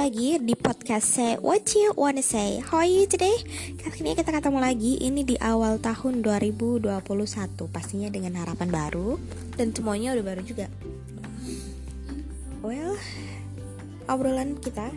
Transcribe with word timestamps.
lagi 0.00 0.40
di 0.40 0.56
podcast 0.56 1.12
Say 1.12 1.36
What 1.44 1.76
You 1.76 1.92
Wanna 1.92 2.24
Say. 2.24 2.64
How 2.64 2.80
are 2.80 2.88
you 2.88 3.04
today? 3.04 3.36
Kali 3.76 4.00
ini 4.00 4.16
kita 4.16 4.32
ketemu 4.32 4.56
lagi. 4.56 4.96
Ini 4.96 5.28
di 5.28 5.36
awal 5.36 5.76
tahun 5.76 6.24
2021 6.24 6.88
Pastinya 7.68 8.08
dengan 8.08 8.40
harapan 8.40 8.72
baru. 8.72 9.20
Dan 9.60 9.76
semuanya 9.76 10.16
udah 10.16 10.24
baru 10.24 10.40
juga. 10.40 10.72
Well 12.64 12.96
Obrolan 14.08 14.56
kita 14.56 14.88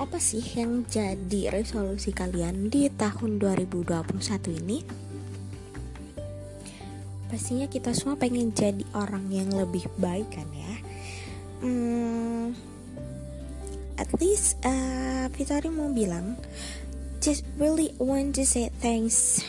Apa 0.00 0.16
sih 0.16 0.40
yang 0.56 0.88
jadi 0.88 1.52
resolusi 1.52 2.16
kalian 2.16 2.72
di 2.72 2.88
tahun 2.88 3.44
2021 3.44 3.92
ini? 4.56 4.80
Pastinya 7.28 7.68
kita 7.68 7.92
semua 7.92 8.16
pengen 8.16 8.56
jadi 8.56 8.88
orang 8.96 9.28
yang 9.28 9.52
lebih 9.52 9.84
baik 10.00 10.32
kan 10.32 10.48
ya? 10.48 10.74
Hmm, 11.60 12.73
at 13.98 14.10
least 14.18 14.58
uh, 14.66 15.30
Vittori 15.30 15.70
mau 15.70 15.90
bilang 15.90 16.34
just 17.22 17.46
really 17.56 17.94
want 18.02 18.34
to 18.34 18.44
say 18.44 18.70
thanks 18.82 19.42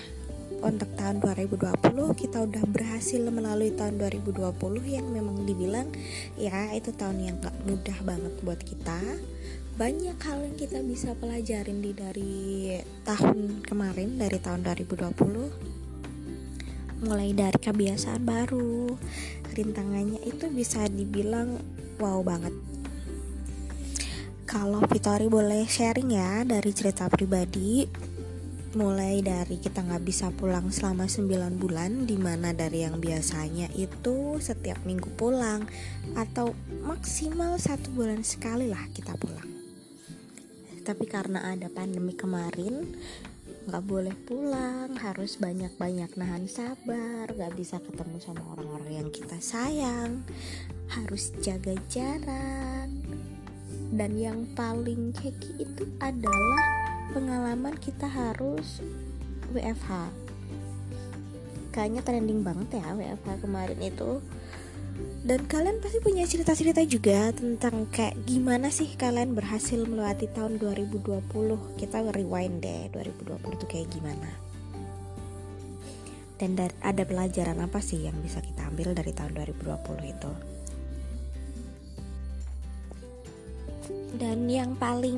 untuk 0.66 0.90
tahun 0.98 1.22
2020 1.22 1.77
kita 2.17 2.41
udah 2.41 2.63
berhasil 2.66 3.22
melalui 3.30 3.70
tahun 3.76 4.02
2020 4.02 4.50
yang 4.88 5.05
memang 5.13 5.45
dibilang 5.45 5.86
ya 6.39 6.73
itu 6.73 6.89
tahun 6.95 7.22
yang 7.22 7.36
gak 7.38 7.53
mudah 7.70 7.98
banget 8.02 8.34
buat 8.41 8.58
kita. 8.63 8.98
Banyak 9.76 10.16
hal 10.23 10.39
yang 10.39 10.55
kita 10.55 10.80
bisa 10.88 11.12
pelajarin 11.20 11.84
di 11.84 11.91
dari 11.91 12.80
tahun 13.03 13.62
kemarin 13.67 14.16
dari 14.16 14.39
tahun 14.39 14.64
2020 14.64 15.75
mulai 17.03 17.36
dari 17.36 17.59
kebiasaan 17.59 18.23
baru 18.23 18.95
rintangannya 19.52 20.23
itu 20.23 20.48
bisa 20.48 20.88
dibilang 20.88 21.59
wow 22.00 22.23
banget 22.23 22.55
kalau 24.56 24.80
Vitori 24.88 25.28
boleh 25.28 25.67
sharing 25.67 26.16
ya 26.16 26.48
dari 26.48 26.72
cerita 26.72 27.11
pribadi. 27.11 27.84
Mulai 28.80 29.20
dari 29.20 29.59
kita 29.59 29.84
nggak 29.84 30.03
bisa 30.08 30.31
pulang 30.31 30.72
selama 30.72 31.11
9 31.11 31.59
bulan 31.59 32.08
di 32.08 32.16
mana 32.16 32.56
dari 32.56 32.88
yang 32.88 33.03
biasanya 33.03 33.67
itu 33.76 34.39
setiap 34.39 34.80
minggu 34.88 35.11
pulang 35.20 35.67
atau 36.16 36.56
maksimal 36.88 37.59
satu 37.59 37.92
bulan 38.00 38.23
sekali 38.23 38.72
lah 38.72 38.80
kita 38.95 39.20
pulang. 39.20 39.44
Tapi 40.88 41.03
karena 41.03 41.52
ada 41.52 41.67
pandemi 41.67 42.16
kemarin 42.16 42.95
nggak 43.67 43.83
boleh 43.83 44.16
pulang 44.23 44.95
harus 45.03 45.36
banyak-banyak 45.36 46.16
nahan 46.16 46.48
sabar 46.48 47.28
nggak 47.28 47.59
bisa 47.59 47.83
ketemu 47.83 48.23
sama 48.23 48.56
orang-orang 48.56 49.03
yang 49.03 49.09
kita 49.11 49.36
sayang 49.42 50.23
harus 50.95 51.36
jaga 51.44 51.76
jarak 51.89 53.05
dan 53.96 54.12
yang 54.20 54.44
paling 54.60 55.16
keki 55.16 55.64
itu 55.64 55.84
adalah 56.04 56.64
pengalaman 57.16 57.76
kita 57.80 58.06
harus 58.12 58.84
WFH 59.56 60.12
kayaknya 61.72 62.04
trending 62.08 62.40
banget 62.40 62.80
ya 62.80 62.96
WFH 62.96 63.44
kemarin 63.44 63.80
itu. 63.84 64.23
Dan 65.28 65.44
kalian 65.44 65.84
pasti 65.84 66.00
punya 66.00 66.23
cerita-cerita 66.23 66.80
juga 66.88 67.36
tentang 67.36 67.92
kayak 67.92 68.16
gimana 68.23 68.72
sih 68.72 68.88
kalian 68.96 69.36
berhasil 69.36 69.84
melewati 69.84 70.32
tahun 70.32 70.56
2020 70.56 71.04
kita 71.76 71.98
rewind 72.16 72.64
deh 72.64 72.88
2020 72.96 73.60
itu 73.60 73.66
kayak 73.68 73.92
gimana. 73.92 74.32
Dan 76.40 76.56
ada 76.80 77.04
pelajaran 77.04 77.60
apa 77.60 77.84
sih 77.84 78.08
yang 78.08 78.16
bisa 78.23 78.40
kita 78.40 78.72
ambil 78.72 78.96
dari 78.96 79.12
tahun 79.12 79.36
2020 79.36 80.16
itu 80.16 80.55
dan 84.15 84.48
yang 84.48 84.80
paling 84.80 85.17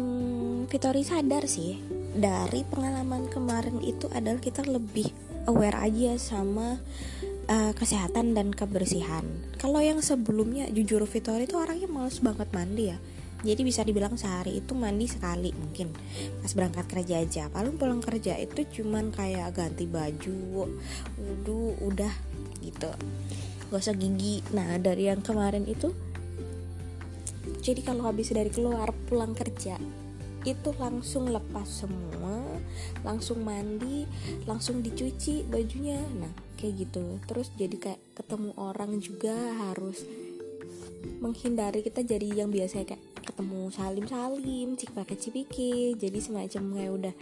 Vitori 0.68 1.06
sadar 1.06 1.48
sih 1.48 1.80
dari 2.18 2.66
pengalaman 2.68 3.30
kemarin 3.30 3.80
itu 3.80 4.10
adalah 4.12 4.42
kita 4.42 4.66
lebih 4.66 5.08
aware 5.48 5.80
aja 5.80 6.20
sama 6.20 6.76
uh, 7.48 7.74
kesehatan 7.74 8.36
dan 8.36 8.52
kebersihan. 8.52 9.24
Kalau 9.58 9.80
yang 9.80 10.04
sebelumnya 10.04 10.68
jujur 10.70 11.06
Vitori 11.08 11.48
itu 11.48 11.56
orangnya 11.56 11.88
males 11.88 12.20
banget 12.20 12.50
mandi 12.52 12.86
ya. 12.92 12.98
Jadi 13.38 13.62
bisa 13.62 13.86
dibilang 13.86 14.18
sehari 14.18 14.58
itu 14.58 14.74
mandi 14.74 15.06
sekali 15.06 15.54
mungkin 15.54 15.94
pas 16.42 16.52
berangkat 16.58 16.86
kerja 16.90 17.16
aja. 17.22 17.44
Paling 17.54 17.78
pulang 17.78 18.02
kerja 18.02 18.34
itu 18.34 18.66
cuman 18.82 19.14
kayak 19.14 19.54
ganti 19.54 19.86
baju, 19.86 20.74
wudhu, 21.22 21.78
udah 21.86 22.12
gitu. 22.66 22.90
Gosok 23.70 23.96
gigi. 24.02 24.42
Nah 24.58 24.82
dari 24.82 25.06
yang 25.06 25.22
kemarin 25.22 25.70
itu 25.70 25.94
jadi 27.62 27.82
kalau 27.84 28.06
habis 28.08 28.32
dari 28.32 28.50
keluar 28.54 28.94
pulang 29.10 29.34
kerja 29.34 29.78
itu 30.48 30.70
langsung 30.80 31.28
lepas 31.28 31.68
semua 31.68 32.40
langsung 33.04 33.44
mandi 33.44 34.08
langsung 34.48 34.80
dicuci 34.80 35.44
bajunya. 35.44 36.00
Nah 36.16 36.32
kayak 36.56 36.88
gitu. 36.88 37.20
Terus 37.28 37.52
jadi 37.60 37.76
kayak 37.76 38.02
ketemu 38.16 38.56
orang 38.56 38.98
juga 39.04 39.36
harus 39.68 40.08
menghindari 41.20 41.84
kita 41.84 42.02
jadi 42.04 42.44
yang 42.44 42.50
biasa 42.50 42.84
kayak 42.88 43.04
ketemu 43.28 43.70
salim 43.70 44.06
salim 44.08 44.68
cik 44.80 44.96
pakai 44.96 45.20
cipiki 45.20 45.94
jadi 46.00 46.18
semacam 46.18 46.64
kayak 46.74 46.92
udah 46.96 47.14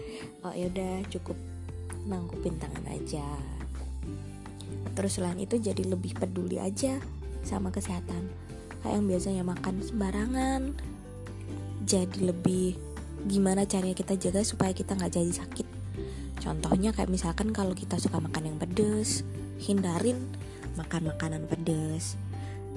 oh 0.46 0.54
ya 0.54 0.70
udah 0.70 0.96
cukup 1.10 1.38
nangkupin 2.06 2.56
tangan 2.62 2.86
aja. 2.94 3.26
Terus 4.96 5.20
selain 5.20 5.42
itu 5.42 5.60
jadi 5.60 5.84
lebih 5.84 6.16
peduli 6.16 6.62
aja 6.62 7.02
sama 7.44 7.74
kesehatan 7.74 8.32
kayak 8.86 9.02
yang 9.02 9.10
biasanya 9.10 9.42
makan 9.42 9.76
sembarangan. 9.82 10.62
Jadi 11.90 12.22
lebih 12.22 12.78
gimana 13.26 13.66
caranya 13.66 13.98
kita 13.98 14.14
jaga 14.14 14.46
supaya 14.46 14.78
kita 14.78 14.94
nggak 14.94 15.10
jadi 15.18 15.34
sakit? 15.42 15.68
Contohnya 16.38 16.94
kayak 16.94 17.10
misalkan 17.10 17.50
kalau 17.50 17.74
kita 17.74 17.98
suka 17.98 18.22
makan 18.22 18.54
yang 18.54 18.58
pedes 18.62 19.26
hindarin 19.58 20.30
makan 20.78 21.10
makanan 21.10 21.50
pedes. 21.50 22.14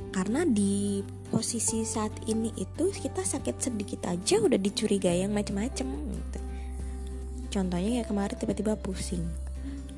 Karena 0.09 0.49
di 0.49 1.05
posisi 1.29 1.85
saat 1.85 2.25
ini 2.25 2.49
itu 2.57 2.89
kita 2.89 3.21
sakit 3.21 3.61
sedikit 3.61 4.09
aja 4.09 4.41
udah 4.41 4.57
dicurigai 4.57 5.21
yang 5.21 5.37
macem-macem 5.37 5.85
gitu. 5.93 6.41
contohnya 7.49 8.01
ya 8.01 8.05
kemarin 8.09 8.37
tiba-tiba 8.41 8.81
pusing. 8.81 9.29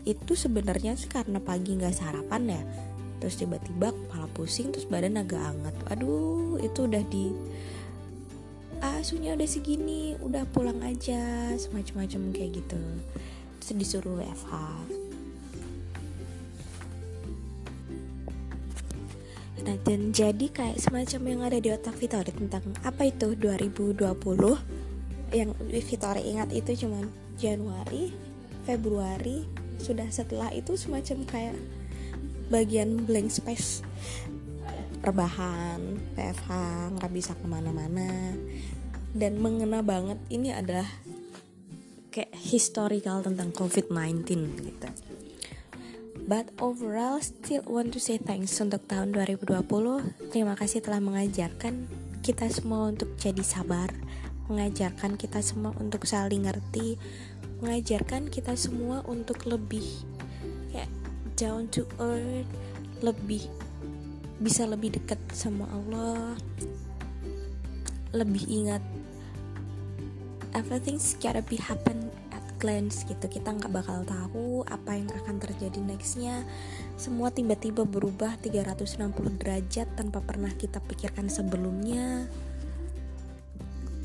Itu 0.02 0.34
sebenarnya 0.34 0.98
sih 0.98 1.06
karena 1.06 1.38
pagi 1.38 1.78
nggak 1.78 1.94
sarapan 1.94 2.58
ya 2.58 2.62
terus 3.20 3.36
tiba-tiba 3.36 3.92
kepala 3.92 4.26
pusing 4.32 4.72
terus 4.72 4.88
badan 4.88 5.20
agak 5.20 5.38
hangat 5.38 5.76
aduh 5.92 6.56
itu 6.58 6.88
udah 6.88 7.04
di 7.12 7.30
ah 8.80 9.04
udah 9.04 9.48
segini 9.48 10.16
udah 10.24 10.48
pulang 10.56 10.80
aja 10.80 11.52
semacam-macam 11.60 12.32
kayak 12.32 12.64
gitu. 12.64 12.80
Terus 13.60 13.76
disuruh 13.76 14.16
WFH 14.24 14.52
Nah 19.60 19.76
dan 19.84 20.16
jadi 20.16 20.46
kayak 20.48 20.80
semacam 20.80 21.20
yang 21.28 21.40
ada 21.44 21.58
di 21.60 21.68
otak 21.68 21.92
Vitori 22.00 22.32
tentang 22.32 22.64
apa 22.80 23.12
itu 23.12 23.36
2020 23.36 24.00
Yang 25.36 25.50
Vitori 25.84 26.22
ingat 26.32 26.48
itu 26.56 26.88
cuman 26.88 27.12
Januari, 27.36 28.16
Februari 28.64 29.44
Sudah 29.76 30.08
setelah 30.08 30.48
itu 30.56 30.80
semacam 30.80 31.28
kayak 31.28 31.56
bagian 32.50 33.06
blank 33.06 33.30
space. 33.30 33.80
Rebahan 35.00 35.96
PFH 36.12 36.50
nggak 36.98 37.12
bisa 37.14 37.32
ke 37.38 37.46
mana-mana. 37.48 38.36
Dan 39.16 39.40
mengena 39.40 39.80
banget 39.80 40.20
ini 40.28 40.52
adalah 40.52 40.86
kayak 42.10 42.34
historical 42.36 43.22
tentang 43.22 43.54
COVID-19 43.54 44.26
gitu. 44.66 44.88
But 46.30 46.52
overall 46.62 47.18
still 47.24 47.64
want 47.66 47.96
to 47.96 47.98
say 48.02 48.20
thanks 48.20 48.54
untuk 48.62 48.86
tahun 48.86 49.16
2020 49.16 49.66
terima 50.30 50.54
kasih 50.54 50.78
telah 50.78 51.02
mengajarkan 51.02 51.90
kita 52.20 52.46
semua 52.52 52.92
untuk 52.92 53.16
jadi 53.16 53.40
sabar 53.40 53.90
mengajarkan 54.50 55.14
kita 55.14 55.42
semua 55.42 55.74
untuk 55.78 56.06
saling 56.06 56.46
ngerti 56.46 56.98
mengajarkan 57.62 58.30
kita 58.30 58.54
semua 58.58 59.02
untuk 59.06 59.46
lebih 59.46 59.86
down 61.40 61.64
to 61.72 61.88
earth 61.96 62.44
lebih 63.00 63.48
bisa 64.44 64.68
lebih 64.68 64.92
dekat 64.92 65.16
sama 65.32 65.64
Allah 65.72 66.36
lebih 68.12 68.44
ingat 68.44 68.84
everything's 70.52 71.16
gotta 71.16 71.40
be 71.40 71.56
happen 71.56 72.12
at 72.34 72.44
glance 72.60 73.06
gitu. 73.06 73.22
Kita 73.30 73.54
nggak 73.54 73.72
bakal 73.72 74.02
tahu 74.02 74.66
apa 74.66 74.98
yang 74.98 75.08
akan 75.22 75.38
terjadi 75.38 75.78
nextnya. 75.78 76.42
Semua 76.98 77.30
tiba-tiba 77.30 77.86
berubah 77.86 78.34
360 78.42 79.14
derajat 79.38 79.88
tanpa 79.94 80.18
pernah 80.20 80.50
kita 80.52 80.82
pikirkan 80.82 81.30
sebelumnya. 81.30 82.26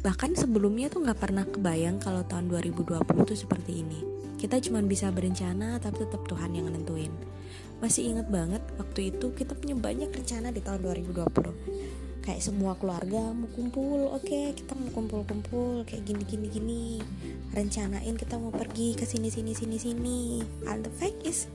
Bahkan 0.05 0.37
sebelumnya 0.37 0.93
tuh 0.93 1.01
nggak 1.01 1.17
pernah 1.17 1.49
kebayang 1.49 1.97
kalau 1.97 2.21
tahun 2.21 2.45
2020 2.45 3.01
tuh 3.01 3.33
seperti 3.33 3.81
ini 3.81 4.14
kita 4.35 4.59
cuma 4.63 4.83
bisa 4.83 5.09
berencana 5.11 5.79
tapi 5.79 6.03
tetap 6.03 6.23
Tuhan 6.27 6.55
yang 6.55 6.67
nentuin. 6.71 7.11
Masih 7.79 8.11
ingat 8.11 8.31
banget 8.31 8.63
waktu 8.79 9.15
itu 9.15 9.35
kita 9.35 9.55
punya 9.55 9.75
banyak 9.75 10.09
rencana 10.11 10.51
di 10.51 10.63
tahun 10.63 10.83
2020 10.83 12.05
kayak 12.25 12.41
semua 12.41 12.73
keluarga 12.73 13.21
mau 13.37 13.45
kumpul 13.53 14.09
oke 14.09 14.25
okay, 14.25 14.57
kita 14.57 14.73
mau 14.73 14.89
kumpul-kumpul 14.89 15.85
kayak 15.85 16.09
gini 16.09 16.23
gini 16.25 16.47
gini. 16.49 16.83
Rencanain 17.53 18.17
kita 18.17 18.41
mau 18.41 18.49
pergi 18.49 18.97
ke 18.97 19.05
sini 19.05 19.29
sini 19.29 19.53
sini 19.53 19.77
sini. 19.77 20.41
And 20.65 20.81
the 20.81 20.91
fact 20.97 21.21
is 21.21 21.45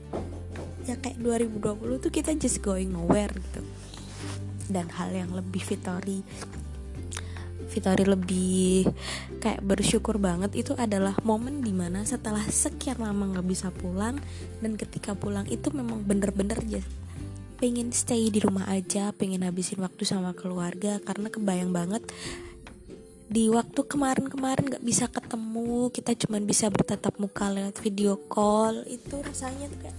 ya 0.87 0.95
kayak 0.95 1.19
2020 1.19 1.59
tuh 1.99 2.11
kita 2.11 2.31
just 2.39 2.63
going 2.63 2.89
nowhere 2.95 3.35
gitu. 3.35 3.61
Dan 4.71 4.87
hal 4.95 5.11
yang 5.11 5.35
lebih 5.35 5.59
Vitori 5.59 6.23
Vitori 7.71 8.03
lebih 8.03 8.91
kayak 9.39 9.63
bersyukur 9.63 10.19
banget 10.19 10.51
itu 10.59 10.75
adalah 10.75 11.15
momen 11.23 11.63
di 11.63 11.71
mana 11.71 12.03
setelah 12.03 12.43
sekian 12.43 12.99
lama 12.99 13.31
nggak 13.31 13.47
bisa 13.47 13.71
pulang 13.71 14.19
dan 14.59 14.75
ketika 14.75 15.15
pulang 15.15 15.47
itu 15.47 15.71
memang 15.71 16.03
bener-bener 16.03 16.59
pengen 17.61 17.93
stay 17.93 18.27
di 18.33 18.41
rumah 18.41 18.67
aja 18.67 19.15
pengen 19.15 19.47
habisin 19.47 19.79
waktu 19.79 20.03
sama 20.03 20.33
keluarga 20.33 20.97
karena 20.99 21.29
kebayang 21.29 21.71
banget 21.71 22.03
di 23.31 23.47
waktu 23.47 23.87
kemarin-kemarin 23.87 24.75
gak 24.75 24.83
bisa 24.83 25.07
ketemu 25.07 25.87
kita 25.95 26.11
cuma 26.19 26.43
bisa 26.43 26.67
bertatap 26.67 27.15
muka 27.15 27.47
lewat 27.47 27.79
video 27.79 28.19
call 28.27 28.83
itu 28.91 29.15
rasanya 29.23 29.71
tuh 29.71 29.79
kayak 29.87 29.97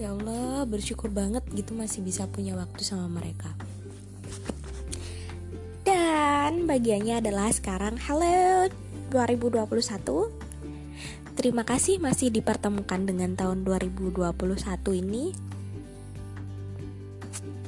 ya 0.00 0.16
Allah 0.16 0.64
bersyukur 0.64 1.12
banget 1.12 1.44
gitu 1.52 1.76
masih 1.76 2.00
bisa 2.00 2.24
punya 2.30 2.56
waktu 2.56 2.80
sama 2.80 3.04
mereka 3.10 3.52
dan 6.42 6.66
bagiannya 6.66 7.22
adalah 7.22 7.54
sekarang. 7.54 7.94
Halo 8.02 8.66
2021 9.14 9.62
Terima 11.38 11.62
kasih 11.62 12.02
masih 12.02 12.34
dipertemukan 12.34 12.98
dengan 13.06 13.38
tahun 13.38 13.62
2021 13.62 14.26
ini. 14.98 15.38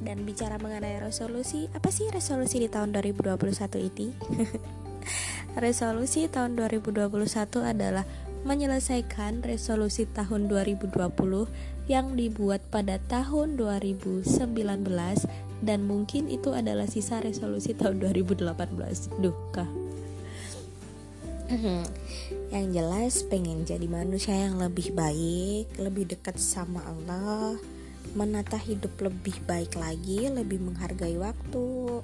Dan 0.02 0.26
bicara 0.26 0.58
mengenai 0.58 0.98
resolusi, 0.98 1.70
apa 1.70 1.94
sih 1.94 2.10
resolusi 2.10 2.66
di 2.66 2.66
tahun 2.66 2.90
2021 2.98 3.46
ini? 3.78 4.10
resolusi 5.64 6.26
tahun 6.26 6.58
2021 6.58 7.14
adalah 7.62 8.02
menyelesaikan 8.42 9.46
resolusi 9.46 10.10
tahun 10.10 10.50
2020 10.50 10.90
yang 11.84 12.16
dibuat 12.16 12.64
pada 12.72 12.96
tahun 13.12 13.60
2019 13.60 14.24
dan 15.64 15.80
mungkin 15.84 16.32
itu 16.32 16.52
adalah 16.52 16.88
sisa 16.88 17.20
resolusi 17.20 17.76
tahun 17.76 18.00
2018. 18.00 19.20
Duh, 19.20 19.36
kah. 19.52 19.68
yang 22.54 22.72
jelas 22.72 23.20
pengen 23.28 23.68
jadi 23.68 23.84
manusia 23.84 24.32
yang 24.32 24.56
lebih 24.56 24.96
baik, 24.96 25.76
lebih 25.76 26.08
dekat 26.08 26.40
sama 26.40 26.80
Allah, 26.88 27.60
menata 28.16 28.56
hidup 28.56 28.96
lebih 29.04 29.36
baik 29.44 29.76
lagi, 29.76 30.32
lebih 30.32 30.64
menghargai 30.64 31.20
waktu, 31.20 32.00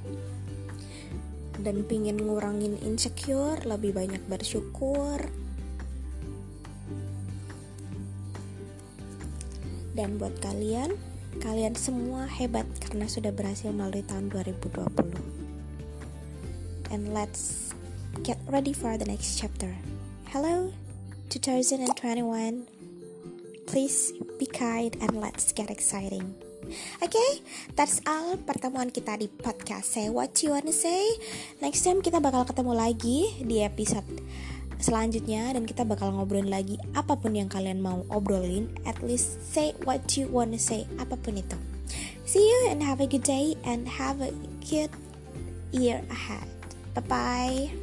dan 1.61 1.85
pingin 1.89 2.21
ngurangin 2.21 2.77
insecure, 2.85 3.61
lebih 3.65 3.97
banyak 3.97 4.21
bersyukur. 4.29 5.40
Dan 9.95 10.19
buat 10.19 10.39
kalian, 10.39 10.95
kalian 11.43 11.75
semua 11.75 12.27
hebat 12.27 12.67
karena 12.79 13.07
sudah 13.11 13.35
berhasil 13.35 13.71
melalui 13.75 14.07
tahun 14.07 14.31
2020. 14.31 15.19
And 16.91 17.15
let's 17.15 17.71
get 18.27 18.39
ready 18.51 18.75
for 18.75 18.99
the 18.99 19.07
next 19.07 19.39
chapter. 19.39 19.71
Hello, 20.35 20.75
2021. 21.31 22.67
Please 23.71 24.11
be 24.39 24.47
kind 24.51 24.99
and 24.99 25.15
let's 25.23 25.55
get 25.55 25.71
exciting. 25.71 26.35
Oke, 27.03 27.11
okay, 27.15 27.31
that's 27.75 27.99
all 28.07 28.39
pertemuan 28.43 28.95
kita 28.95 29.19
di 29.19 29.27
podcast 29.27 29.91
Say 29.91 30.07
What 30.07 30.39
You 30.43 30.55
Wanna 30.55 30.75
Say. 30.75 31.03
Next 31.59 31.83
time 31.83 31.99
kita 31.99 32.23
bakal 32.23 32.47
ketemu 32.47 32.79
lagi 32.79 33.43
di 33.43 33.63
episode 33.63 34.07
selanjutnya 34.81 35.55
dan 35.55 35.69
kita 35.69 35.85
bakal 35.85 36.11
ngobrolin 36.13 36.51
lagi 36.51 36.81
apa 36.97 37.15
pun 37.15 37.37
yang 37.37 37.47
kalian 37.47 37.79
mau 37.79 38.03
obrolin. 38.11 38.67
At 38.89 39.01
least 39.05 39.41
say 39.45 39.77
what 39.87 40.17
you 40.17 40.27
wanna 40.29 40.59
say, 40.59 40.89
apa 40.99 41.15
pun 41.21 41.39
itu. 41.39 41.57
See 42.27 42.43
you 42.43 42.71
and 42.71 42.83
have 42.83 43.03
a 43.03 43.09
good 43.09 43.27
day 43.27 43.55
and 43.67 43.87
have 43.87 44.23
a 44.23 44.31
good 44.63 44.91
year 45.71 46.03
ahead. 46.11 46.47
Bye 46.95 47.07
bye. 47.07 47.80